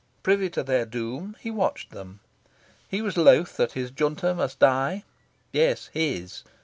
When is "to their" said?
0.49-0.83